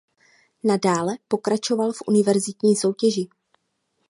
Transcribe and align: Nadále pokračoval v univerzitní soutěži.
Nadále 0.63 1.17
pokračoval 1.27 1.91
v 1.91 2.01
univerzitní 2.07 2.75
soutěži. 2.75 3.27